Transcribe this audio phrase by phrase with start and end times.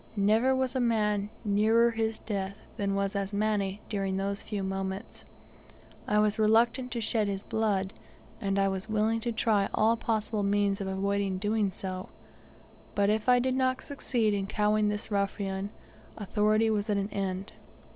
[0.17, 5.23] Never was a man nearer his death than was Asmani during those few moments.
[6.07, 7.93] I was reluctant to shed his blood,
[8.41, 12.09] and I was willing to try all possible means to avoid doing so;
[12.95, 15.69] but if I did not succeed in cowing this ruffian,
[16.17, 17.53] authority was at an end.